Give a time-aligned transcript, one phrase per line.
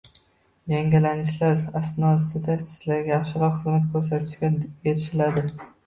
[0.71, 5.51] Yangilanishlar asnosida Sizga yaxshiroq xizmat ko’rsatishga erishiladi